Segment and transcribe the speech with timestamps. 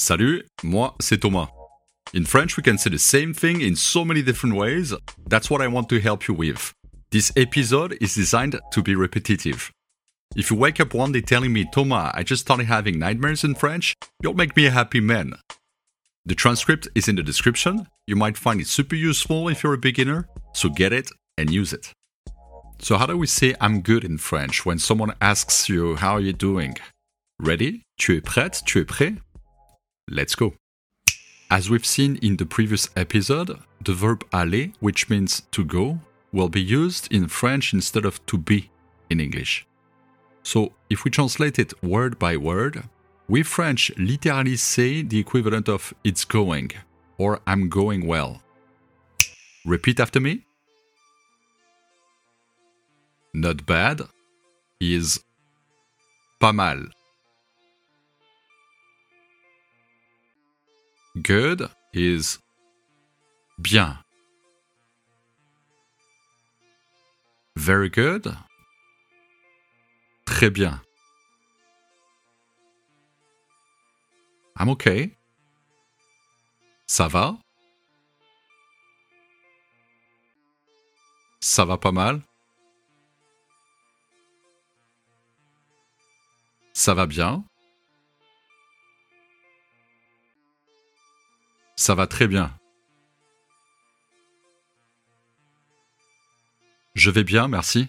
[0.00, 1.48] Salut, moi c'est Thomas.
[2.14, 4.94] In French, we can say the same thing in so many different ways.
[5.28, 6.72] That's what I want to help you with.
[7.10, 9.70] This episode is designed to be repetitive.
[10.34, 13.54] If you wake up one day telling me, Thomas, I just started having nightmares in
[13.54, 13.92] French,
[14.22, 15.34] you'll make me a happy man.
[16.24, 17.86] The transcript is in the description.
[18.06, 21.74] You might find it super useful if you're a beginner, so get it and use
[21.74, 21.92] it.
[22.78, 26.20] So, how do we say I'm good in French when someone asks you, How are
[26.20, 26.78] you doing?
[27.38, 27.82] Ready?
[27.98, 28.64] Tu es prête?
[28.64, 29.18] Tu es prêt?
[30.10, 30.54] Let's go.
[31.52, 36.00] As we've seen in the previous episode, the verb aller, which means to go,
[36.32, 38.70] will be used in French instead of to be
[39.08, 39.66] in English.
[40.42, 42.84] So, if we translate it word by word,
[43.28, 46.72] we French literally say the equivalent of it's going
[47.16, 48.42] or I'm going well.
[49.64, 50.44] Repeat after me.
[53.32, 54.02] Not bad
[54.80, 55.20] is
[56.40, 56.80] pas mal.
[61.22, 62.38] Good is
[63.58, 63.98] bien.
[67.56, 68.36] Very good.
[70.24, 70.80] Très bien.
[74.56, 75.10] I'm okay.
[76.86, 77.36] Ça va?
[81.40, 82.22] Ça va pas mal?
[86.72, 87.44] Ça va bien?
[91.80, 92.52] Ça va très bien.
[96.94, 97.88] Je vais bien, merci.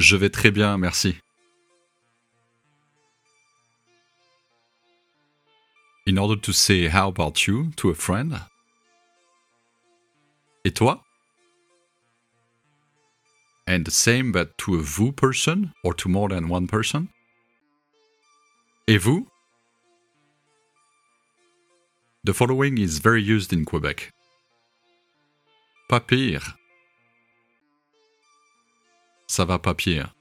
[0.00, 1.14] Je vais très bien, merci.
[6.08, 8.40] In order to say how about you to a friend?
[10.64, 11.04] Et toi?
[13.68, 17.08] And the same but to a vous person or to more than one person?
[18.88, 19.26] Et vous?
[22.24, 24.12] The following is very used in Quebec.
[25.88, 26.56] Pas pire.
[29.26, 30.14] Ça va pas pire.